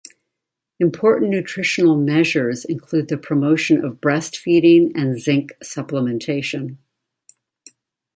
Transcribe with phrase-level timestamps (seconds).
[0.79, 6.79] Important nutritional measures include the promotion of breastfeeding and zinc supplementation.